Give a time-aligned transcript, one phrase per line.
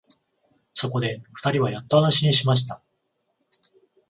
[0.73, 2.81] そこで二人はやっと安心しました